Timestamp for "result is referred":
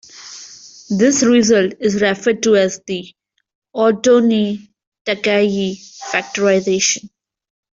1.21-2.41